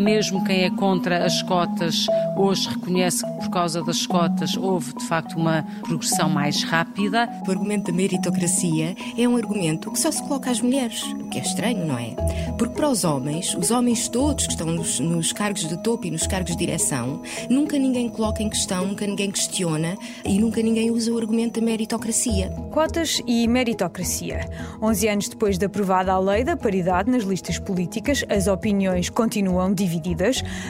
Mesmo 0.00 0.42
quem 0.44 0.64
é 0.64 0.70
contra 0.70 1.26
as 1.26 1.42
cotas 1.42 2.06
hoje 2.34 2.70
reconhece 2.70 3.22
que 3.22 3.32
por 3.32 3.50
causa 3.50 3.84
das 3.84 4.06
cotas 4.06 4.56
houve 4.56 4.94
de 4.94 5.04
facto 5.04 5.36
uma 5.36 5.62
progressão 5.82 6.26
mais 6.26 6.62
rápida. 6.62 7.28
O 7.46 7.50
argumento 7.50 7.90
da 7.90 7.92
meritocracia 7.92 8.96
é 9.18 9.28
um 9.28 9.36
argumento 9.36 9.90
que 9.90 9.98
só 9.98 10.10
se 10.10 10.22
coloca 10.22 10.50
às 10.50 10.62
mulheres, 10.62 11.02
o 11.02 11.28
que 11.28 11.38
é 11.38 11.42
estranho, 11.42 11.86
não 11.86 11.98
é? 11.98 12.16
Porque 12.56 12.74
para 12.74 12.88
os 12.88 13.04
homens, 13.04 13.54
os 13.54 13.70
homens 13.70 14.08
todos 14.08 14.46
que 14.46 14.52
estão 14.54 14.68
nos, 14.68 14.98
nos 15.00 15.34
cargos 15.34 15.68
de 15.68 15.76
topo 15.82 16.06
e 16.06 16.10
nos 16.10 16.26
cargos 16.26 16.52
de 16.52 16.58
direção, 16.58 17.20
nunca 17.50 17.78
ninguém 17.78 18.08
coloca 18.08 18.42
em 18.42 18.48
questão, 18.48 18.86
nunca 18.86 19.06
ninguém 19.06 19.30
questiona 19.30 19.98
e 20.24 20.38
nunca 20.38 20.62
ninguém 20.62 20.90
usa 20.90 21.12
o 21.12 21.18
argumento 21.18 21.60
da 21.60 21.66
meritocracia. 21.66 22.48
Cotas 22.70 23.20
e 23.26 23.46
meritocracia. 23.46 24.48
11 24.80 25.08
anos 25.08 25.28
depois 25.28 25.58
de 25.58 25.66
aprovada 25.66 26.10
a 26.10 26.18
lei 26.18 26.42
da 26.42 26.56
paridade 26.56 27.10
nas 27.10 27.24
listas 27.24 27.58
políticas, 27.58 28.24
as 28.30 28.46
opiniões 28.46 29.10
continuam 29.10 29.74
divididas. 29.74 29.89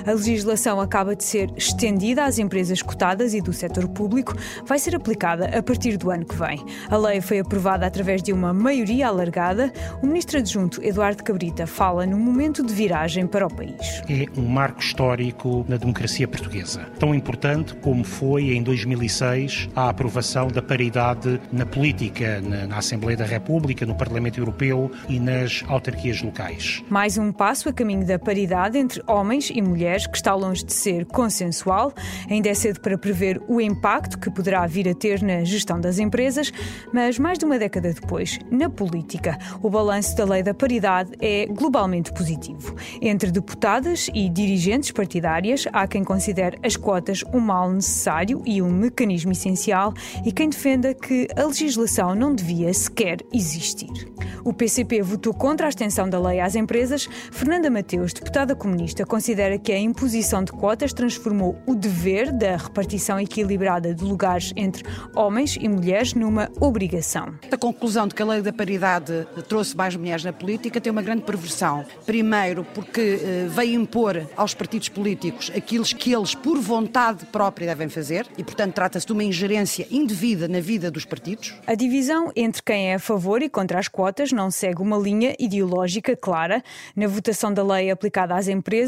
A 0.06 0.12
legislação 0.12 0.80
acaba 0.80 1.14
de 1.14 1.24
ser 1.24 1.50
estendida 1.56 2.24
às 2.24 2.38
empresas 2.38 2.82
cotadas 2.82 3.34
e 3.34 3.40
do 3.40 3.52
setor 3.52 3.88
público. 3.88 4.34
Vai 4.64 4.78
ser 4.78 4.94
aplicada 4.94 5.46
a 5.56 5.62
partir 5.62 5.96
do 5.96 6.10
ano 6.10 6.24
que 6.24 6.34
vem. 6.34 6.64
A 6.88 6.96
lei 6.96 7.20
foi 7.20 7.40
aprovada 7.40 7.86
através 7.86 8.22
de 8.22 8.32
uma 8.32 8.52
maioria 8.52 9.08
alargada. 9.08 9.72
O 10.02 10.06
ministro 10.06 10.38
adjunto 10.38 10.82
Eduardo 10.82 11.22
Cabrita 11.22 11.66
fala 11.66 12.06
no 12.06 12.18
momento 12.18 12.64
de 12.64 12.72
viragem 12.72 13.26
para 13.26 13.46
o 13.46 13.54
país. 13.54 14.02
É 14.08 14.26
um 14.38 14.46
marco 14.46 14.80
histórico 14.80 15.64
na 15.68 15.76
democracia 15.76 16.26
portuguesa. 16.26 16.86
Tão 16.98 17.14
importante 17.14 17.74
como 17.74 18.04
foi 18.04 18.54
em 18.54 18.62
2006 18.62 19.68
a 19.74 19.88
aprovação 19.88 20.48
da 20.48 20.62
paridade 20.62 21.40
na 21.52 21.66
política, 21.66 22.40
na, 22.40 22.66
na 22.66 22.78
Assembleia 22.78 23.16
da 23.16 23.24
República, 23.24 23.84
no 23.84 23.94
Parlamento 23.94 24.38
Europeu 24.38 24.90
e 25.08 25.18
nas 25.18 25.64
autarquias 25.68 26.22
locais. 26.22 26.82
Mais 26.88 27.18
um 27.18 27.32
passo 27.32 27.68
a 27.68 27.72
caminho 27.72 28.06
da 28.06 28.18
paridade 28.18 28.78
entre 28.78 29.02
homens 29.10 29.50
e 29.50 29.60
mulheres 29.60 30.06
que 30.06 30.16
está 30.16 30.34
longe 30.34 30.64
de 30.64 30.72
ser 30.72 31.04
consensual. 31.06 31.92
Ainda 32.28 32.48
é 32.48 32.54
cedo 32.54 32.80
para 32.80 32.96
prever 32.96 33.40
o 33.48 33.60
impacto 33.60 34.18
que 34.18 34.30
poderá 34.30 34.66
vir 34.66 34.88
a 34.88 34.94
ter 34.94 35.22
na 35.22 35.44
gestão 35.44 35.80
das 35.80 35.98
empresas, 35.98 36.52
mas 36.92 37.18
mais 37.18 37.38
de 37.38 37.44
uma 37.44 37.58
década 37.58 37.92
depois, 37.92 38.38
na 38.50 38.70
política, 38.70 39.38
o 39.62 39.68
balanço 39.68 40.16
da 40.16 40.24
lei 40.24 40.42
da 40.42 40.54
paridade 40.54 41.10
é 41.20 41.46
globalmente 41.46 42.12
positivo. 42.12 42.74
Entre 43.00 43.30
deputadas 43.30 44.08
e 44.14 44.28
dirigentes 44.28 44.90
partidárias, 44.90 45.66
há 45.72 45.86
quem 45.86 46.04
considere 46.04 46.58
as 46.62 46.76
cotas 46.76 47.24
um 47.32 47.40
mal 47.40 47.70
necessário 47.70 48.42
e 48.46 48.62
um 48.62 48.70
mecanismo 48.70 49.32
essencial 49.32 49.92
e 50.24 50.32
quem 50.32 50.48
defenda 50.48 50.94
que 50.94 51.28
a 51.36 51.44
legislação 51.44 52.14
não 52.14 52.34
devia 52.34 52.72
sequer 52.72 53.18
existir. 53.32 54.10
O 54.44 54.52
PCP 54.52 55.02
votou 55.02 55.34
contra 55.34 55.66
a 55.66 55.68
extensão 55.68 56.08
da 56.08 56.18
lei 56.18 56.40
às 56.40 56.54
empresas. 56.54 57.08
Fernanda 57.30 57.70
Mateus, 57.70 58.12
deputada 58.12 58.54
comunista, 58.54 58.89
considera 59.06 59.58
que 59.58 59.72
a 59.72 59.78
imposição 59.78 60.44
de 60.44 60.52
cotas 60.52 60.92
transformou 60.92 61.56
o 61.66 61.74
dever 61.74 62.32
da 62.32 62.56
repartição 62.56 63.18
equilibrada 63.18 63.94
de 63.94 64.04
lugares 64.04 64.52
entre 64.56 64.84
homens 65.14 65.56
e 65.60 65.68
mulheres 65.68 66.14
numa 66.14 66.50
obrigação. 66.60 67.34
A 67.50 67.56
conclusão 67.56 68.06
de 68.06 68.14
que 68.14 68.22
a 68.22 68.26
lei 68.26 68.42
da 68.42 68.52
paridade 68.52 69.26
trouxe 69.48 69.76
mais 69.76 69.96
mulheres 69.96 70.24
na 70.24 70.32
política 70.32 70.80
tem 70.80 70.90
uma 70.90 71.02
grande 71.02 71.22
perversão. 71.22 71.84
Primeiro, 72.04 72.64
porque 72.74 73.20
eh, 73.22 73.46
veio 73.48 73.80
impor 73.80 74.26
aos 74.36 74.54
partidos 74.54 74.88
políticos 74.88 75.50
aquilo 75.54 75.84
que 75.84 76.12
eles, 76.12 76.34
por 76.34 76.58
vontade 76.58 77.26
própria, 77.26 77.66
devem 77.68 77.88
fazer 77.88 78.26
e, 78.36 78.44
portanto, 78.44 78.74
trata-se 78.74 79.06
de 79.06 79.12
uma 79.12 79.24
ingerência 79.24 79.86
indevida 79.90 80.48
na 80.48 80.60
vida 80.60 80.90
dos 80.90 81.04
partidos. 81.04 81.54
A 81.66 81.74
divisão 81.74 82.30
entre 82.34 82.62
quem 82.62 82.90
é 82.90 82.94
a 82.94 82.98
favor 82.98 83.42
e 83.42 83.48
contra 83.48 83.78
as 83.78 83.88
cotas 83.88 84.32
não 84.32 84.50
segue 84.50 84.82
uma 84.82 84.96
linha 84.96 85.34
ideológica 85.38 86.16
clara. 86.16 86.62
Na 86.94 87.06
votação 87.06 87.52
da 87.52 87.62
lei 87.62 87.90
aplicada 87.90 88.34
às 88.34 88.48
empresas, 88.48 88.79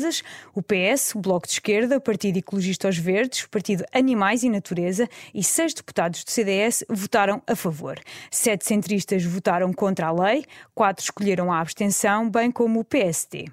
o 0.55 0.63
PS, 0.63 1.15
o 1.15 1.21
Bloco 1.21 1.47
de 1.47 1.55
Esquerda, 1.55 1.97
o 1.97 2.01
Partido 2.01 2.39
Ecologista 2.39 2.89
aos 2.89 2.97
Verdes, 2.97 3.43
o 3.43 3.51
Partido 3.51 3.85
Animais 3.93 4.43
e 4.43 4.49
Natureza 4.49 5.09
e 5.35 5.43
seis 5.43 5.75
deputados 5.75 6.25
do 6.25 6.31
CDS 6.31 6.85
votaram 6.89 7.43
a 7.47 7.55
favor. 7.55 7.99
Sete 8.31 8.67
centristas 8.67 9.25
votaram 9.25 9.73
contra 9.73 10.07
a 10.07 10.13
lei, 10.13 10.45
quatro 10.75 11.03
escolheram 11.03 11.53
a 11.53 11.61
abstenção, 11.61 12.29
bem 12.29 12.51
como 12.51 12.81
o 12.81 12.85
PSD. 12.85 13.47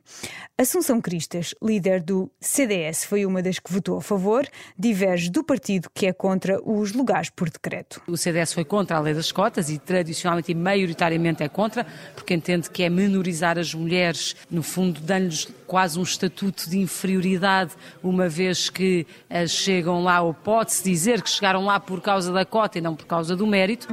Assunção 0.57 0.99
Cristas, 0.99 1.55
líder 1.63 2.01
do 2.01 2.29
CDS, 2.39 3.05
foi 3.05 3.25
uma 3.25 3.41
das 3.41 3.59
que 3.59 3.71
votou 3.71 3.97
a 3.97 4.01
favor, 4.01 4.45
diverge 4.77 5.29
do 5.29 5.43
partido 5.43 5.89
que 5.93 6.05
é 6.05 6.13
contra 6.13 6.59
os 6.63 6.91
lugares 6.91 7.29
por 7.29 7.49
decreto. 7.49 8.01
O 8.07 8.17
CDS 8.17 8.53
foi 8.53 8.65
contra 8.65 8.97
a 8.97 8.99
lei 8.99 9.13
das 9.13 9.31
cotas 9.31 9.69
e 9.69 9.77
tradicionalmente 9.77 10.51
e 10.51 10.55
maioritariamente 10.55 11.43
é 11.43 11.49
contra, 11.49 11.85
porque 12.15 12.33
entende 12.33 12.69
que 12.69 12.83
é 12.83 12.89
menorizar 12.89 13.57
as 13.57 13.73
mulheres, 13.73 14.35
no 14.49 14.61
fundo, 14.61 14.99
dando-lhes 14.99 15.47
quase 15.69 15.99
um 15.99 16.03
estatuto 16.03 16.67
de 16.67 16.79
inferioridade, 16.79 17.73
uma 18.01 18.27
vez 18.27 18.71
que 18.71 19.05
chegam 19.47 20.03
lá, 20.03 20.19
ou 20.19 20.33
pode-se 20.33 20.83
dizer 20.83 21.21
que 21.21 21.29
chegaram 21.29 21.63
lá 21.63 21.79
por 21.79 22.01
causa 22.01 22.33
da 22.33 22.43
cota 22.43 22.79
e 22.79 22.81
não 22.81 22.95
por 22.95 23.05
causa 23.05 23.35
do 23.35 23.45
mérito. 23.45 23.87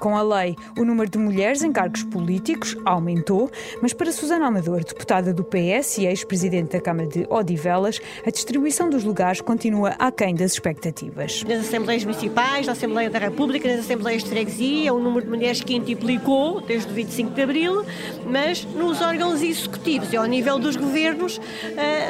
Com 0.00 0.16
a 0.16 0.22
lei, 0.22 0.56
o 0.78 0.84
número 0.84 1.10
de 1.10 1.18
mulheres 1.18 1.62
em 1.62 1.70
cargos 1.70 2.02
políticos 2.04 2.74
aumentou, 2.86 3.50
mas 3.82 3.92
para 3.92 4.10
Susana 4.10 4.46
Amador, 4.46 4.82
deputada 4.82 5.30
do 5.34 5.44
PS 5.44 5.98
e 5.98 6.06
ex-presidente 6.06 6.72
da 6.72 6.80
Câmara 6.80 7.06
de 7.06 7.26
Odivelas, 7.28 8.00
a 8.26 8.30
distribuição 8.30 8.88
dos 8.88 9.04
lugares 9.04 9.42
continua 9.42 9.90
aquém 9.98 10.34
das 10.34 10.54
expectativas. 10.54 11.44
Nas 11.44 11.66
Assembleias 11.66 12.02
Municipais, 12.02 12.64
na 12.64 12.72
Assembleia 12.72 13.10
da 13.10 13.18
República, 13.18 13.68
nas 13.68 13.80
Assembleias 13.80 14.24
de 14.24 14.30
Freguesia, 14.30 14.94
o 14.94 14.98
número 14.98 15.26
de 15.26 15.30
mulheres 15.30 15.60
quintuplicou 15.60 16.62
desde 16.62 16.90
o 16.90 16.94
25 16.94 17.32
de 17.32 17.42
Abril, 17.42 17.84
mas 18.26 18.64
nos 18.64 19.02
órgãos 19.02 19.42
executivos 19.42 20.10
e 20.14 20.16
ao 20.16 20.24
nível 20.24 20.58
dos 20.58 20.76
governos, 20.76 21.38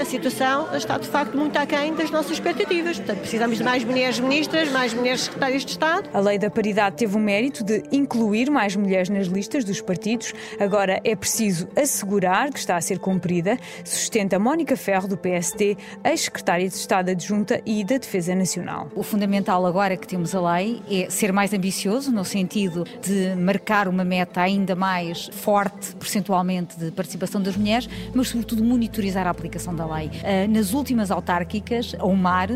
a 0.00 0.04
situação 0.04 0.72
está 0.76 0.96
de 0.96 1.08
facto 1.08 1.36
muito 1.36 1.56
aquém 1.56 1.92
das 1.92 2.12
nossas 2.12 2.32
expectativas. 2.32 2.98
Portanto, 2.98 3.18
precisamos 3.18 3.58
de 3.58 3.64
mais 3.64 3.82
mulheres 3.82 4.20
ministras, 4.20 4.70
mais 4.70 4.94
mulheres 4.94 5.22
secretárias 5.22 5.64
de 5.64 5.72
Estado. 5.72 6.08
A 6.12 6.20
lei 6.20 6.38
da 6.38 6.48
paridade 6.48 6.94
teve 6.94 7.16
o 7.16 7.18
mérito 7.18 7.64
de 7.64 7.79
incluir 7.92 8.50
mais 8.50 8.76
mulheres 8.76 9.08
nas 9.08 9.26
listas 9.26 9.64
dos 9.64 9.80
partidos. 9.80 10.32
Agora 10.58 11.00
é 11.04 11.14
preciso 11.14 11.68
assegurar 11.76 12.52
que 12.52 12.58
está 12.58 12.76
a 12.76 12.80
ser 12.80 12.98
cumprida, 12.98 13.58
sustenta 13.84 14.38
Mónica 14.38 14.76
Ferro, 14.76 15.08
do 15.08 15.16
PSD, 15.16 15.76
ex-secretária 16.04 16.68
de 16.68 16.74
Estado 16.74 17.10
adjunta 17.10 17.60
e 17.64 17.84
da 17.84 17.98
Defesa 17.98 18.34
Nacional. 18.34 18.88
O 18.94 19.02
fundamental 19.02 19.64
agora 19.66 19.96
que 19.96 20.06
temos 20.06 20.34
a 20.34 20.54
lei 20.54 20.82
é 20.90 21.08
ser 21.10 21.32
mais 21.32 21.52
ambicioso, 21.52 22.10
no 22.10 22.24
sentido 22.24 22.84
de 23.02 23.34
marcar 23.36 23.88
uma 23.88 24.04
meta 24.04 24.40
ainda 24.40 24.74
mais 24.74 25.28
forte, 25.32 25.94
percentualmente, 25.96 26.78
de 26.78 26.90
participação 26.90 27.40
das 27.40 27.56
mulheres, 27.56 27.88
mas 28.14 28.28
sobretudo 28.28 28.62
monitorizar 28.62 29.26
a 29.26 29.30
aplicação 29.30 29.74
da 29.74 29.86
lei. 29.86 30.10
Ah, 30.22 30.46
nas 30.48 30.72
últimas 30.72 31.10
autárquicas, 31.10 31.94
a 31.98 32.04
UMAR 32.04 32.48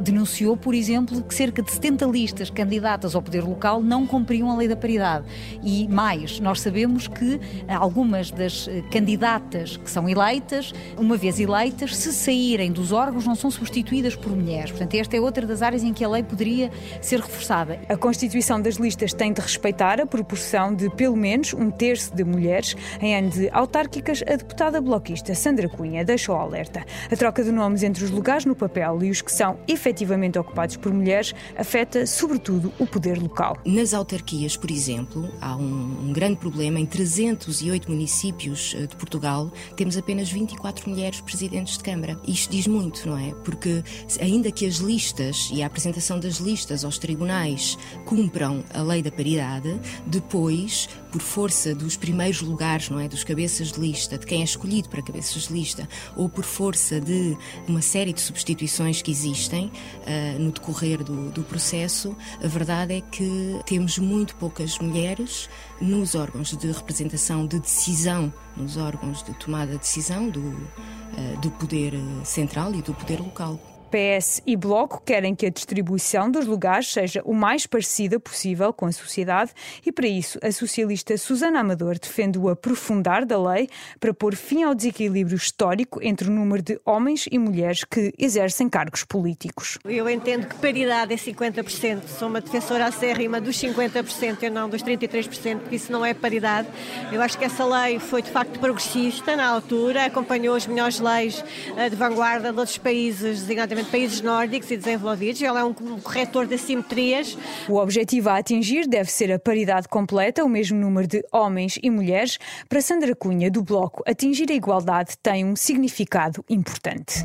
denunciou, 0.00 0.56
por 0.56 0.74
exemplo, 0.74 1.22
que 1.22 1.34
cerca 1.34 1.62
de 1.62 1.70
70 1.70 2.06
listas 2.06 2.50
candidatas 2.50 3.14
ao 3.14 3.22
poder 3.22 3.42
local 3.42 3.82
não 3.82 4.06
cumpriam 4.06 4.50
a 4.50 4.56
lei 4.56 4.67
da 4.68 4.76
paridade. 4.76 5.24
E 5.62 5.88
mais, 5.88 6.40
nós 6.40 6.60
sabemos 6.60 7.08
que 7.08 7.40
algumas 7.68 8.30
das 8.30 8.68
eh, 8.68 8.82
candidatas 8.90 9.76
que 9.76 9.90
são 9.90 10.08
eleitas, 10.08 10.72
uma 10.96 11.16
vez 11.16 11.40
eleitas, 11.40 11.96
se 11.96 12.12
saírem 12.12 12.70
dos 12.70 12.92
órgãos, 12.92 13.26
não 13.26 13.34
são 13.34 13.50
substituídas 13.50 14.14
por 14.14 14.34
mulheres. 14.34 14.70
Portanto, 14.70 14.94
esta 14.94 15.16
é 15.16 15.20
outra 15.20 15.46
das 15.46 15.62
áreas 15.62 15.82
em 15.82 15.92
que 15.92 16.04
a 16.04 16.08
lei 16.08 16.22
poderia 16.22 16.70
ser 17.00 17.20
reforçada. 17.20 17.80
A 17.88 17.96
constituição 17.96 18.60
das 18.60 18.76
listas 18.76 19.12
tem 19.12 19.32
de 19.32 19.40
respeitar 19.40 20.00
a 20.00 20.06
proporção 20.06 20.74
de 20.74 20.90
pelo 20.90 21.16
menos 21.16 21.54
um 21.54 21.70
terço 21.70 22.14
de 22.14 22.24
mulheres. 22.24 22.76
Em 23.00 23.16
ano 23.16 23.30
de 23.30 23.48
autárquicas, 23.50 24.22
a 24.22 24.36
deputada 24.36 24.80
bloquista 24.80 25.34
Sandra 25.34 25.68
Cunha 25.68 26.04
deixou 26.04 26.36
alerta. 26.36 26.84
A 27.10 27.16
troca 27.16 27.42
de 27.42 27.50
nomes 27.50 27.82
entre 27.82 28.04
os 28.04 28.10
lugares 28.10 28.44
no 28.44 28.54
papel 28.54 29.02
e 29.02 29.10
os 29.10 29.22
que 29.22 29.32
são 29.32 29.58
efetivamente 29.66 30.38
ocupados 30.38 30.76
por 30.76 30.92
mulheres 30.92 31.34
afeta, 31.56 32.06
sobretudo, 32.06 32.72
o 32.78 32.86
poder 32.86 33.18
local. 33.18 33.56
Nas 33.64 33.94
autarquias, 33.94 34.56
por 34.60 34.70
exemplo, 34.70 35.30
há 35.40 35.56
um, 35.56 36.08
um, 36.08 36.12
grande 36.12 36.36
problema. 36.36 36.78
Em 36.78 36.86
308 36.86 37.90
municípios 37.90 38.74
eh, 38.76 38.86
de 38.86 38.96
Portugal, 38.96 39.52
temos 39.76 39.96
apenas 39.96 40.30
24 40.30 40.88
mulheres 40.88 41.20
presidentes 41.20 41.78
de 41.78 41.84
Câmara. 41.84 42.20
Isto 42.26 42.50
diz 42.50 42.66
muito, 42.66 43.08
não 43.08 43.16
é? 43.16 43.32
Porque, 43.44 43.82
ainda 44.20 44.50
que 44.50 44.66
as 44.66 44.76
listas 44.76 45.50
e 45.52 45.62
a 45.62 45.66
apresentação 45.66 46.18
das 46.18 46.36
listas 46.36 46.84
aos 46.84 46.98
tribunais 46.98 47.78
cumpram 48.04 48.64
a 48.74 48.82
lei 48.82 49.02
da 49.02 49.10
paridade, 49.10 49.80
depois, 50.06 50.88
por 51.10 51.20
força 51.20 51.74
dos 51.74 51.96
primeiros 51.96 52.40
lugares, 52.40 52.88
não 52.90 53.00
é? 53.00 53.08
Dos 53.08 53.24
cabeças 53.24 53.72
de 53.72 53.80
lista, 53.80 54.18
de 54.18 54.26
quem 54.26 54.40
é 54.40 54.44
escolhido 54.44 54.88
para 54.88 55.02
cabeças 55.02 55.48
de 55.48 55.54
lista, 55.54 55.88
ou 56.16 56.28
por 56.28 56.44
força 56.44 57.00
de 57.00 57.36
uma 57.66 57.82
série 57.82 58.12
de 58.12 58.20
substituições 58.20 59.02
que 59.02 59.10
existem 59.10 59.66
uh, 59.66 60.38
no 60.38 60.52
decorrer 60.52 61.02
do, 61.02 61.30
do 61.30 61.42
processo, 61.42 62.16
a 62.42 62.46
verdade 62.46 62.94
é 62.94 63.00
que 63.00 63.60
temos 63.66 63.98
muito 63.98 64.36
poucas 64.36 64.78
mulheres 64.78 65.48
nos 65.80 66.14
órgãos 66.14 66.56
de 66.56 66.70
representação 66.70 67.46
de 67.46 67.58
decisão, 67.58 68.32
nos 68.56 68.76
órgãos 68.76 69.22
de 69.22 69.32
tomada 69.34 69.72
de 69.72 69.78
decisão 69.78 70.28
do, 70.28 70.68
eh, 71.16 71.36
do 71.40 71.50
poder 71.52 71.94
central 72.24 72.74
e 72.74 72.82
do 72.82 72.92
poder 72.94 73.20
local. 73.20 73.77
PS 73.90 74.42
e 74.46 74.56
Bloco 74.56 75.02
querem 75.04 75.34
que 75.34 75.46
a 75.46 75.50
distribuição 75.50 76.30
dos 76.30 76.46
lugares 76.46 76.92
seja 76.92 77.22
o 77.24 77.34
mais 77.34 77.66
parecida 77.66 78.20
possível 78.20 78.72
com 78.72 78.86
a 78.86 78.92
sociedade 78.92 79.52
e, 79.84 79.90
para 79.90 80.06
isso, 80.06 80.38
a 80.42 80.52
socialista 80.52 81.16
Susana 81.16 81.60
Amador 81.60 81.98
defende 81.98 82.38
o 82.38 82.48
aprofundar 82.48 83.24
da 83.24 83.40
lei 83.40 83.68
para 83.98 84.12
pôr 84.12 84.34
fim 84.34 84.62
ao 84.62 84.74
desequilíbrio 84.74 85.36
histórico 85.36 86.00
entre 86.02 86.28
o 86.28 86.30
número 86.30 86.62
de 86.62 86.80
homens 86.84 87.26
e 87.30 87.38
mulheres 87.38 87.84
que 87.84 88.12
exercem 88.18 88.68
cargos 88.68 89.04
políticos. 89.04 89.78
Eu 89.84 90.08
entendo 90.08 90.46
que 90.46 90.56
paridade 90.56 91.12
é 91.12 91.16
50%. 91.16 92.06
Sou 92.06 92.28
uma 92.28 92.40
defensora 92.40 92.86
acérrima 92.86 93.40
dos 93.40 93.56
50% 93.56 94.42
e 94.42 94.50
não 94.50 94.68
dos 94.68 94.82
33%, 94.82 95.58
porque 95.60 95.76
isso 95.76 95.90
não 95.90 96.04
é 96.04 96.12
paridade. 96.12 96.68
Eu 97.12 97.22
acho 97.22 97.38
que 97.38 97.44
essa 97.44 97.64
lei 97.64 97.98
foi 97.98 98.22
de 98.22 98.30
facto 98.30 98.58
progressista 98.58 99.36
na 99.36 99.46
altura, 99.46 100.04
acompanhou 100.04 100.54
as 100.54 100.66
melhores 100.66 101.00
leis 101.00 101.44
eh, 101.76 101.88
de 101.88 101.96
vanguarda 101.96 102.52
de 102.52 102.58
outros 102.58 102.78
países, 102.78 103.40
designadamente 103.40 103.77
países 103.84 104.20
nórdicos 104.20 104.70
e 104.70 104.76
desenvolvidos. 104.76 105.42
Ela 105.42 105.60
é 105.60 105.64
um 105.64 105.72
corretor 105.72 106.46
de 106.46 106.54
assimetrias. 106.54 107.36
O 107.68 107.76
objetivo 107.76 108.28
a 108.28 108.38
atingir 108.38 108.86
deve 108.86 109.10
ser 109.10 109.32
a 109.32 109.38
paridade 109.38 109.88
completa, 109.88 110.44
o 110.44 110.48
mesmo 110.48 110.78
número 110.78 111.06
de 111.06 111.24
homens 111.32 111.78
e 111.82 111.90
mulheres. 111.90 112.38
Para 112.68 112.80
Sandra 112.80 113.14
Cunha, 113.14 113.50
do 113.50 113.62
Bloco, 113.62 114.02
atingir 114.06 114.50
a 114.50 114.54
igualdade 114.54 115.16
tem 115.22 115.44
um 115.44 115.56
significado 115.56 116.44
importante 116.48 117.24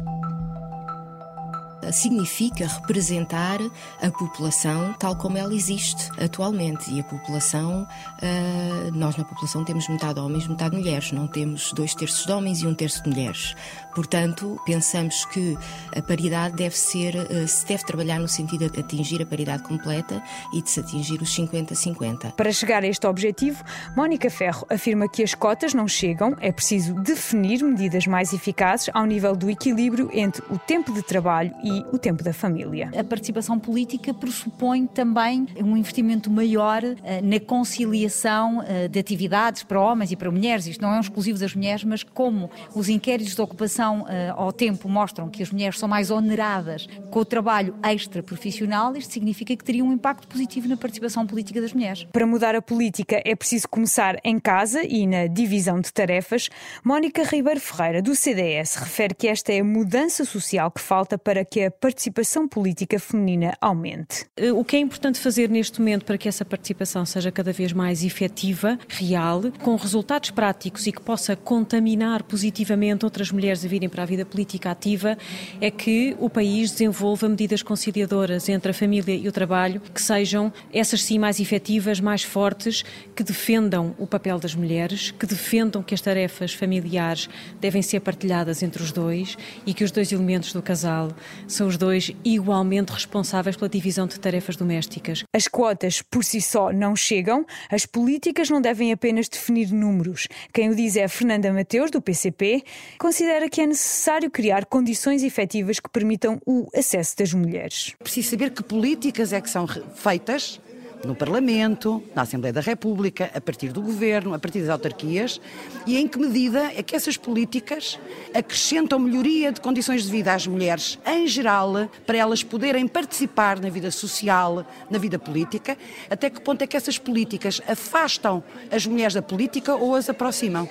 significa 1.91 2.67
representar 2.67 3.59
a 4.01 4.11
população 4.11 4.93
tal 4.99 5.15
como 5.15 5.37
ela 5.37 5.53
existe 5.53 6.09
atualmente. 6.21 6.91
E 6.91 6.99
a 6.99 7.03
população, 7.03 7.83
uh, 7.83 8.91
nós 8.93 9.15
na 9.17 9.23
população 9.23 9.63
temos 9.63 9.87
metade 9.87 10.19
homens, 10.19 10.47
metade 10.47 10.75
mulheres, 10.75 11.11
não 11.11 11.27
temos 11.27 11.71
dois 11.73 11.93
terços 11.93 12.25
de 12.25 12.31
homens 12.31 12.61
e 12.61 12.67
um 12.67 12.73
terço 12.73 13.03
de 13.03 13.09
mulheres. 13.09 13.55
Portanto, 13.95 14.59
pensamos 14.65 15.25
que 15.25 15.57
a 15.95 16.01
paridade 16.01 16.55
deve 16.55 16.77
ser, 16.77 17.15
uh, 17.15 17.47
se 17.47 17.65
deve 17.65 17.83
trabalhar 17.83 18.19
no 18.19 18.27
sentido 18.27 18.69
de 18.69 18.79
atingir 18.79 19.21
a 19.21 19.25
paridade 19.25 19.63
completa 19.63 20.21
e 20.53 20.61
de 20.61 20.69
se 20.69 20.79
atingir 20.79 21.21
os 21.21 21.35
50-50. 21.35 22.33
Para 22.33 22.51
chegar 22.51 22.83
a 22.83 22.87
este 22.87 23.05
objetivo, 23.07 23.63
Mónica 23.95 24.29
Ferro 24.29 24.65
afirma 24.69 25.07
que 25.07 25.23
as 25.23 25.33
cotas 25.33 25.73
não 25.73 25.87
chegam, 25.87 26.35
é 26.39 26.51
preciso 26.51 26.93
definir 26.95 27.63
medidas 27.63 28.07
mais 28.07 28.33
eficazes 28.33 28.89
ao 28.93 29.05
nível 29.05 29.35
do 29.35 29.49
equilíbrio 29.49 30.09
entre 30.13 30.43
o 30.49 30.57
tempo 30.57 30.93
de 30.93 31.01
trabalho 31.01 31.53
e 31.63 31.72
e 31.73 31.85
o 31.91 31.97
tempo 31.97 32.23
da 32.23 32.33
família. 32.33 32.91
A 32.97 33.03
participação 33.03 33.57
política 33.57 34.13
pressupõe 34.13 34.85
também 34.85 35.47
um 35.57 35.75
investimento 35.75 36.29
maior 36.29 36.83
uh, 36.83 36.97
na 37.23 37.39
conciliação 37.39 38.59
uh, 38.59 38.89
de 38.89 38.99
atividades 38.99 39.63
para 39.63 39.79
homens 39.79 40.11
e 40.11 40.15
para 40.15 40.29
mulheres. 40.29 40.67
Isto 40.67 40.81
não 40.81 40.93
é 40.93 40.97
um 40.97 41.01
exclusivo 41.01 41.39
das 41.39 41.55
mulheres, 41.55 41.83
mas 41.83 42.03
como 42.03 42.49
os 42.75 42.89
inquéritos 42.89 43.35
de 43.35 43.41
ocupação 43.41 44.01
uh, 44.01 44.07
ao 44.35 44.51
tempo 44.51 44.87
mostram 44.87 45.29
que 45.29 45.41
as 45.41 45.51
mulheres 45.51 45.79
são 45.79 45.89
mais 45.89 46.11
oneradas 46.11 46.87
com 47.09 47.19
o 47.19 47.25
trabalho 47.25 47.75
extra 47.83 48.21
profissional, 48.21 48.95
isto 48.95 49.13
significa 49.13 49.55
que 49.55 49.63
teria 49.63 49.83
um 49.83 49.93
impacto 49.93 50.27
positivo 50.27 50.67
na 50.67 50.77
participação 50.77 51.25
política 51.25 51.61
das 51.61 51.73
mulheres. 51.73 52.05
Para 52.11 52.25
mudar 52.25 52.55
a 52.55 52.61
política 52.61 53.21
é 53.25 53.35
preciso 53.35 53.67
começar 53.67 54.17
em 54.23 54.39
casa 54.39 54.83
e 54.83 55.07
na 55.07 55.27
divisão 55.27 55.79
de 55.79 55.91
tarefas. 55.91 56.49
Mónica 56.83 57.23
Ribeiro 57.23 57.59
Ferreira, 57.59 58.01
do 58.01 58.15
CDS, 58.15 58.75
refere 58.75 59.13
que 59.13 59.27
esta 59.27 59.51
é 59.53 59.59
a 59.59 59.63
mudança 59.63 60.25
social 60.25 60.69
que 60.71 60.81
falta 60.81 61.17
para 61.17 61.45
que 61.45 61.62
a 61.62 61.62
participação 61.71 62.47
política 62.47 62.99
feminina 62.99 63.55
aumente. 63.59 64.25
Eh, 64.35 64.51
o 64.51 64.63
que 64.63 64.75
é 64.75 64.79
importante 64.79 65.19
fazer 65.19 65.49
neste 65.49 65.79
momento 65.79 66.05
para 66.05 66.17
que 66.17 66.27
essa 66.27 66.45
participação 66.45 67.05
seja 67.05 67.31
cada 67.31 67.51
vez 67.51 67.73
mais 67.73 68.03
efetiva, 68.03 68.77
real, 68.87 69.43
com 69.61 69.75
resultados 69.75 70.31
práticos 70.31 70.87
e 70.87 70.91
que 70.91 71.01
possa 71.01 71.35
contaminar 71.35 72.23
positivamente 72.23 73.05
outras 73.05 73.31
mulheres 73.31 73.63
a 73.65 73.67
virem 73.67 73.89
para 73.89 74.03
a 74.03 74.05
vida 74.05 74.25
política 74.25 74.71
ativa, 74.71 75.17
é 75.59 75.69
que 75.69 76.15
o 76.19 76.29
país 76.29 76.71
desenvolva 76.71 77.27
medidas 77.29 77.61
conciliadoras 77.61 78.49
entre 78.49 78.71
a 78.71 78.73
família 78.73 79.15
e 79.15 79.27
o 79.27 79.31
trabalho 79.31 79.81
que 79.93 80.01
sejam 80.01 80.51
essas 80.73 81.03
sim 81.03 81.19
mais 81.19 81.39
efetivas, 81.39 81.99
mais 81.99 82.23
fortes, 82.23 82.83
que 83.15 83.23
defendam 83.23 83.95
o 83.97 84.07
papel 84.07 84.39
das 84.39 84.55
mulheres, 84.55 85.11
que 85.11 85.25
defendam 85.25 85.83
que 85.83 85.93
as 85.93 86.01
tarefas 86.01 86.53
familiares 86.53 87.29
devem 87.59 87.81
ser 87.81 87.99
partilhadas 87.99 88.63
entre 88.63 88.81
os 88.81 88.91
dois 88.91 89.37
e 89.65 89.73
que 89.73 89.83
os 89.83 89.91
dois 89.91 90.11
elementos 90.11 90.53
do 90.53 90.61
casal 90.61 91.09
são 91.53 91.67
os 91.67 91.77
dois 91.77 92.11
igualmente 92.23 92.91
responsáveis 92.91 93.55
pela 93.55 93.69
divisão 93.69 94.07
de 94.07 94.19
tarefas 94.19 94.55
domésticas. 94.55 95.23
As 95.33 95.47
quotas 95.47 96.01
por 96.01 96.23
si 96.23 96.41
só 96.41 96.71
não 96.71 96.95
chegam, 96.95 97.45
as 97.69 97.85
políticas 97.85 98.49
não 98.49 98.61
devem 98.61 98.91
apenas 98.91 99.29
definir 99.29 99.71
números. 99.71 100.27
Quem 100.53 100.69
o 100.69 100.75
diz 100.75 100.95
é 100.95 101.07
Fernanda 101.07 101.53
Mateus, 101.53 101.91
do 101.91 102.01
PCP, 102.01 102.63
considera 102.97 103.49
que 103.49 103.61
é 103.61 103.67
necessário 103.67 104.29
criar 104.29 104.65
condições 104.65 105.23
efetivas 105.23 105.79
que 105.79 105.89
permitam 105.89 106.41
o 106.45 106.67
acesso 106.75 107.17
das 107.17 107.33
mulheres. 107.33 107.95
Preciso 107.99 108.31
saber 108.31 108.51
que 108.51 108.63
políticas 108.63 109.33
é 109.33 109.39
que 109.39 109.49
são 109.49 109.67
feitas 109.95 110.59
no 111.05 111.13
Parlamento, 111.13 112.01
na 112.15 112.21
Assembleia 112.21 112.53
da 112.53 112.61
República, 112.61 113.29
a 113.33 113.41
partir 113.41 113.73
do 113.73 113.81
Governo, 113.81 114.33
a 114.33 114.39
partir 114.39 114.61
das 114.61 114.69
autarquias, 114.69 115.39
e 115.85 115.97
em 115.97 116.07
que 116.07 116.17
medida 116.17 116.71
é 116.75 116.81
que 116.81 116.95
essas 116.95 117.17
políticas 117.17 117.99
acrescentam 118.33 118.99
melhoria 118.99 119.51
de 119.51 119.59
condições 119.59 120.03
de 120.03 120.11
vida 120.11 120.33
às 120.33 120.47
mulheres 120.47 120.97
em 121.05 121.27
geral, 121.27 121.89
para 122.05 122.17
elas 122.17 122.43
poderem 122.43 122.87
participar 122.87 123.59
na 123.59 123.69
vida 123.69 123.91
social, 123.91 124.65
na 124.89 124.97
vida 124.97 125.19
política, 125.19 125.77
até 126.09 126.29
que 126.29 126.39
ponto 126.39 126.61
é 126.61 126.67
que 126.67 126.77
essas 126.77 126.97
políticas 126.97 127.61
afastam 127.67 128.43
as 128.71 128.85
mulheres 128.85 129.13
da 129.13 129.21
política 129.21 129.75
ou 129.75 129.95
as 129.95 130.09
aproximam. 130.09 130.67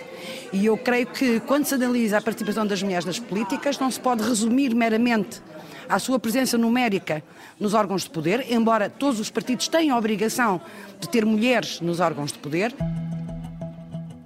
E 0.52 0.64
eu 0.64 0.78
creio 0.78 1.06
que 1.06 1.40
quando 1.40 1.66
se 1.66 1.74
analisa 1.74 2.18
a 2.18 2.22
participação 2.22 2.66
das 2.66 2.82
mulheres 2.82 3.04
nas 3.04 3.18
políticas, 3.18 3.78
não 3.78 3.90
se 3.90 4.00
pode 4.00 4.22
resumir 4.22 4.74
meramente 4.74 5.42
à 5.88 5.98
sua 5.98 6.18
presença 6.18 6.56
numérica 6.58 7.22
nos 7.58 7.74
órgãos 7.74 8.02
de 8.02 8.10
poder, 8.10 8.46
embora 8.50 8.90
todos 8.90 9.20
os 9.20 9.30
partidos 9.30 9.68
tenham 9.68 9.96
a 9.96 9.98
obrigação 9.98 10.60
de 11.00 11.08
ter 11.08 11.24
mulheres 11.24 11.80
nos 11.80 12.00
órgãos 12.00 12.32
de 12.32 12.38
poder. 12.38 12.74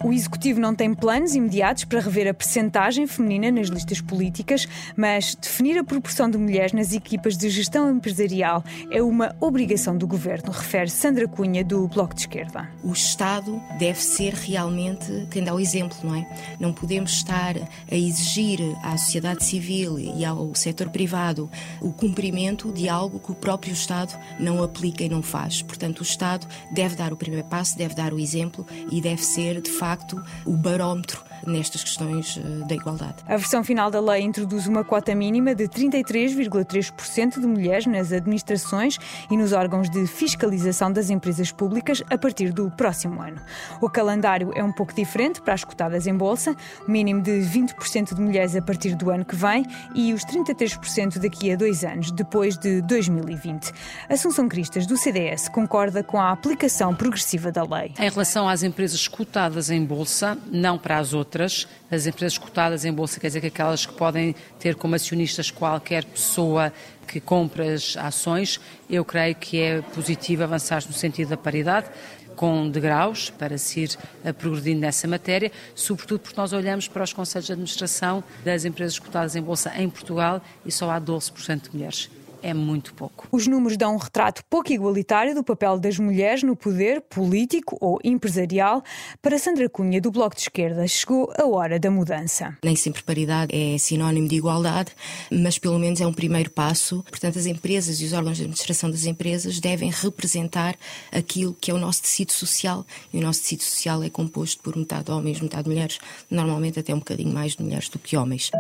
O 0.07 0.13
Executivo 0.13 0.61
não 0.61 0.73
tem 0.73 0.95
planos 0.95 1.35
imediatos 1.35 1.83
para 1.83 1.99
rever 1.99 2.29
a 2.29 2.33
percentagem 2.33 3.09
feminina 3.09 3.51
nas 3.51 3.67
listas 3.67 4.01
políticas, 4.01 4.65
mas 4.97 5.35
definir 5.35 5.77
a 5.77 5.83
proporção 5.83 6.31
de 6.31 6.39
mulheres 6.39 6.73
nas 6.73 6.93
equipas 6.93 7.37
de 7.37 7.51
gestão 7.51 7.91
empresarial 7.91 8.63
é 8.89 9.03
uma 9.03 9.35
obrigação 9.41 9.99
do 9.99 10.07
Governo, 10.07 10.53
refere 10.53 10.89
Sandra 10.91 11.27
Cunha, 11.27 11.65
do 11.65 11.89
Bloco 11.89 12.15
de 12.15 12.21
Esquerda. 12.21 12.71
O 12.85 12.93
Estado 12.93 13.61
deve 13.81 14.01
ser 14.01 14.33
realmente 14.33 15.27
quem 15.29 15.43
dá 15.43 15.53
o 15.53 15.59
exemplo, 15.59 15.99
não 16.05 16.15
é? 16.15 16.25
Não 16.61 16.73
podemos 16.73 17.11
estar 17.11 17.57
a 17.57 17.95
exigir 17.97 18.61
à 18.85 18.97
sociedade 18.97 19.43
civil 19.43 19.99
e 19.99 20.25
ao 20.25 20.55
setor 20.55 20.89
privado 20.89 21.51
o 21.81 21.93
cumprimento 21.93 22.71
de 22.71 22.89
algo 22.89 23.19
que 23.19 23.33
o 23.33 23.35
próprio 23.35 23.73
Estado 23.73 24.17
não 24.39 24.63
aplica 24.63 25.03
e 25.03 25.09
não 25.09 25.21
faz. 25.21 25.63
Portanto, 25.63 25.99
o 25.99 26.05
Estado 26.05 26.47
deve 26.71 26.95
dar 26.95 27.13
o 27.13 27.17
primeiro 27.17 27.49
passo, 27.49 27.77
deve 27.77 27.97
dar 27.97 28.15
o 28.15 28.21
exemplo 28.21 28.65
e 28.89 29.01
deve 29.01 29.25
ser, 29.25 29.61
de 29.61 29.71
facto, 29.73 29.96
facto 29.97 30.23
o 30.45 30.53
barómetro 30.53 31.21
nestas 31.47 31.83
questões 31.83 32.39
eh, 32.39 32.67
da 32.67 32.75
igualdade. 32.75 33.17
A 33.27 33.37
versão 33.37 33.63
final 33.65 33.91
da 33.91 34.01
lei 34.01 34.23
introduz 34.23 34.67
uma 34.67 34.85
cota 34.85 35.15
mínima 35.15 35.55
de 35.55 35.65
33,3% 35.69 37.41
de 37.41 37.47
mulheres 37.47 37.87
nas 37.87 38.13
administrações 38.13 38.99
e 39.31 39.37
nos 39.37 39.53
órgãos 39.53 39.91
de 39.91 40.07
fiscalização 40.07 40.93
das 40.93 41.11
empresas 41.11 41.53
públicas 41.53 42.03
a 42.11 42.19
partir 42.19 42.53
do 42.53 42.71
próximo 42.71 43.21
ano. 43.21 43.41
O 43.81 43.89
calendário 43.89 44.53
é 44.55 44.63
um 44.63 44.73
pouco 44.73 44.95
diferente 44.95 45.41
para 45.41 45.55
as 45.55 45.65
cotadas 45.65 46.07
em 46.07 46.17
bolsa, 46.17 46.55
mínimo 46.87 47.23
de 47.23 47.33
20% 47.33 48.15
de 48.15 48.21
mulheres 48.21 48.57
a 48.57 48.63
partir 48.63 48.95
do 48.95 49.11
ano 49.11 49.25
que 49.25 49.37
vem 49.37 49.65
e 49.95 50.13
os 50.13 50.23
33% 50.25 51.19
daqui 51.19 51.53
a 51.53 51.57
dois 51.57 51.85
anos, 51.85 52.11
depois 52.11 52.57
de 52.57 52.81
2020. 52.83 53.73
Assunção 54.09 54.49
Cristas, 54.49 54.87
do 54.87 54.97
CDS, 54.97 55.49
concorda 55.49 56.03
com 56.03 56.19
a 56.19 56.31
aplicação 56.31 56.95
progressiva 56.95 57.53
da 57.53 57.63
lei. 57.63 57.93
Em 57.99 58.11
relação 58.11 58.49
às 58.49 58.63
empresas 58.63 59.07
cotadas 59.09 59.71
em 59.71 59.85
bolsa, 59.85 60.39
não 60.51 60.79
para 60.79 60.99
as 60.99 61.13
outras 61.13 61.26
outras, 61.27 61.67
as 61.91 62.07
empresas 62.07 62.39
cotadas 62.39 62.85
em 62.85 62.93
bolsa, 62.93 63.19
quer 63.19 63.27
dizer 63.27 63.41
que 63.41 63.49
aquelas 63.49 63.85
que 63.85 63.93
podem 63.93 64.35
ter 64.61 64.77
como 64.77 64.95
acionistas 64.95 65.51
qualquer 65.51 66.05
pessoa 66.05 66.73
que 67.07 67.21
compra 67.21 67.75
as 67.75 67.97
ações, 67.97 68.61
eu 68.89 69.05
creio 69.05 69.35
que 69.35 69.61
é 69.61 69.83
positivo 69.83 70.45
avançar 70.45 70.83
no 70.87 70.93
sentido 70.93 71.31
da 71.31 71.37
paridade 71.37 71.89
com 72.37 72.69
degraus 72.69 73.31
para 73.31 73.57
se 73.57 73.81
ir 73.81 73.99
progredindo 74.39 74.81
nessa 74.81 75.09
matéria, 75.09 75.51
sobretudo 75.75 76.21
porque 76.21 76.39
nós 76.39 76.53
olhamos 76.53 76.87
para 76.87 77.03
os 77.03 77.13
conselhos 77.13 77.47
de 77.47 77.53
administração 77.53 78.23
das 78.45 78.65
empresas 78.65 78.99
cotadas 78.99 79.35
em 79.35 79.43
bolsa 79.43 79.73
em 79.77 79.89
Portugal 79.89 80.41
e 80.65 80.71
só 80.71 80.91
há 80.91 81.01
12% 81.01 81.63
de 81.63 81.71
mulheres 81.75 82.11
é 82.47 82.55
muito 82.55 82.95
pouco. 82.95 83.27
Os 83.33 83.49
números 83.49 83.77
dão 83.77 83.95
um 83.95 83.99
retrato 83.99 84.45
pouco 84.49 84.73
igualitário 84.73 85.35
do 85.35 85.43
papel 85.43 85.81
das 85.81 85.99
mulheres 85.99 86.45
no 86.45 86.55
poder 86.55 87.01
político 87.01 87.77
ou 87.81 87.99
empresarial. 88.05 88.85
Para 89.21 89.37
Sandra 89.37 89.69
Cunha, 89.69 90.01
do 90.01 90.13
Bloco 90.13 90.37
de 90.37 90.43
Esquerda, 90.43 90.87
chegou 90.87 91.33
a 91.37 91.45
hora 91.45 91.81
da 91.81 91.91
mudança. 91.91 92.57
Nem 92.63 92.77
sempre 92.77 93.03
paridade 93.03 93.53
é 93.53 93.77
sinónimo 93.79 94.29
de 94.29 94.37
igualdade, 94.37 94.93
mas 95.29 95.59
pelo 95.59 95.77
menos 95.77 96.01
é 96.01 96.07
um 96.07 96.13
primeiro 96.13 96.49
passo. 96.51 97.05
Portanto, 97.11 97.37
as 97.37 97.47
empresas 97.47 98.01
e 98.01 98.05
os 98.05 98.13
órgãos 98.13 98.37
de 98.37 98.45
administração 98.45 98.93
das 98.93 99.05
empresas 99.05 99.59
devem 99.59 99.91
representar 99.91 100.77
aquilo 101.11 101.53
que 101.61 101.73
é 101.73 101.75
o 101.75 101.79
nosso 101.79 102.03
tecido 102.03 102.33
social. 102.33 102.87
E 103.13 103.19
o 103.19 103.23
nosso 103.23 103.41
tecido 103.41 103.65
social 103.65 104.05
é 104.05 104.09
composto 104.09 104.63
por 104.63 104.77
metade 104.77 105.11
homens, 105.11 105.41
metade 105.41 105.69
mulheres, 105.69 105.99
normalmente 106.31 106.79
até 106.79 106.95
um 106.95 106.99
bocadinho 106.99 107.35
mais 107.35 107.57
de 107.57 107.63
mulheres 107.65 107.89
do 107.89 107.99
que 107.99 108.17
homens. 108.17 108.53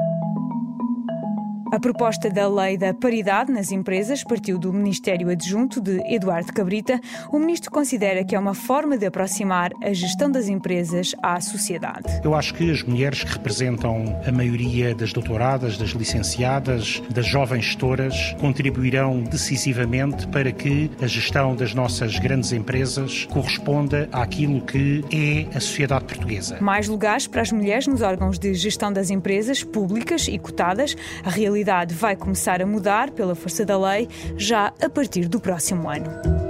A 1.72 1.80
proposta 1.80 2.30
da 2.30 2.48
Lei 2.48 2.78
da 2.78 2.94
Paridade 2.94 3.50
nas 3.50 3.72
Empresas 3.72 4.22
partiu 4.22 4.56
do 4.56 4.72
Ministério 4.72 5.28
Adjunto 5.28 5.80
de 5.80 6.00
Eduardo 6.14 6.52
Cabrita. 6.52 7.00
O 7.32 7.40
ministro 7.40 7.72
considera 7.72 8.24
que 8.24 8.36
é 8.36 8.38
uma 8.38 8.54
forma 8.54 8.96
de 8.96 9.04
aproximar 9.04 9.72
a 9.82 9.92
gestão 9.92 10.30
das 10.30 10.48
empresas 10.48 11.12
à 11.20 11.40
sociedade. 11.40 12.20
Eu 12.22 12.36
acho 12.36 12.54
que 12.54 12.70
as 12.70 12.84
mulheres 12.84 13.24
que 13.24 13.32
representam 13.32 14.04
a 14.24 14.30
maioria 14.30 14.94
das 14.94 15.12
doutoradas, 15.12 15.76
das 15.76 15.90
licenciadas, 15.90 17.02
das 17.10 17.26
jovens 17.26 17.64
gestoras, 17.64 18.36
contribuirão 18.40 19.22
decisivamente 19.24 20.28
para 20.28 20.52
que 20.52 20.88
a 21.02 21.06
gestão 21.06 21.56
das 21.56 21.74
nossas 21.74 22.16
grandes 22.20 22.52
empresas 22.52 23.26
corresponda 23.26 24.08
àquilo 24.12 24.60
que 24.60 25.04
é 25.12 25.56
a 25.56 25.60
sociedade 25.60 26.04
portuguesa. 26.04 26.58
Mais 26.60 26.86
lugares 26.86 27.26
para 27.26 27.42
as 27.42 27.50
mulheres 27.50 27.88
nos 27.88 28.02
órgãos 28.02 28.38
de 28.38 28.54
gestão 28.54 28.92
das 28.92 29.10
empresas 29.10 29.64
públicas 29.64 30.28
e 30.28 30.38
cotadas. 30.38 30.96
A 31.24 31.30
realidade 31.56 31.94
vai 31.94 32.14
começar 32.14 32.60
a 32.60 32.66
mudar 32.66 33.10
pela 33.10 33.34
força 33.34 33.64
da 33.64 33.78
lei 33.78 34.08
já 34.36 34.72
a 34.80 34.90
partir 34.90 35.26
do 35.28 35.40
próximo 35.40 35.88
ano. 35.88 36.45